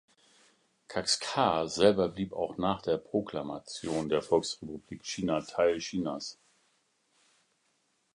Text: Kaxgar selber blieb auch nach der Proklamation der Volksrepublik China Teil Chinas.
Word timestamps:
Kaxgar 0.87 1.67
selber 1.69 2.09
blieb 2.09 2.33
auch 2.33 2.57
nach 2.57 2.81
der 2.81 2.97
Proklamation 2.97 4.09
der 4.09 4.23
Volksrepublik 4.23 5.05
China 5.05 5.41
Teil 5.41 5.77
Chinas. 5.77 6.39